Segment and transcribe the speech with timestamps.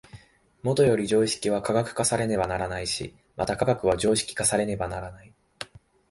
[0.63, 5.31] もとより常識は科学化されねばならないし、また科学は常識化されねばならない。